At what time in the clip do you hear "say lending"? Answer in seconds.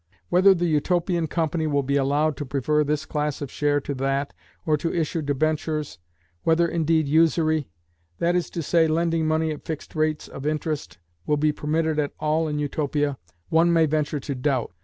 8.63-9.27